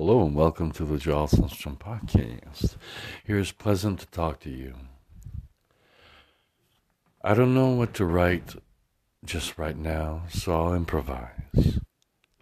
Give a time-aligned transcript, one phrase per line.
[0.00, 2.76] Hello and welcome to the Giles Sundstrom podcast.
[3.24, 4.74] Here's pleasant to talk to you.
[7.20, 8.54] I don't know what to write
[9.24, 11.80] just right now, so I'll improvise.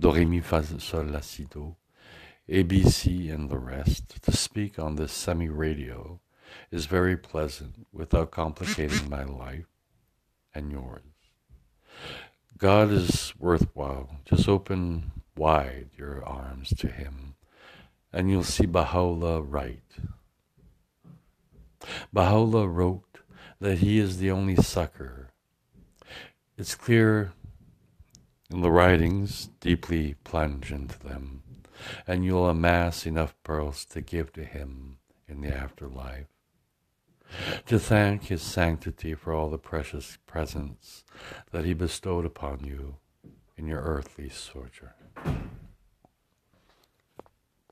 [0.00, 1.76] Do, re, mi, fa, sol, la, si, do,
[2.50, 4.20] ABC, and the rest.
[4.24, 6.18] To speak on this semi radio
[6.72, 9.68] is very pleasant without complicating my life
[10.52, 11.04] and yours.
[12.58, 14.10] God is worthwhile.
[14.24, 17.33] Just open wide your arms to Him,
[18.14, 19.82] and you'll see Baha'u'llah write.
[22.12, 23.18] Baha'u'llah wrote
[23.60, 25.30] that He is the only succor.
[26.56, 27.32] It's clear
[28.50, 31.42] in the writings, deeply plunge into them,
[32.06, 36.28] and you'll amass enough pearls to give to Him in the afterlife
[37.66, 41.02] to thank His sanctity for all the precious presents
[41.50, 42.98] that He bestowed upon you
[43.56, 45.53] in your earthly sojourn.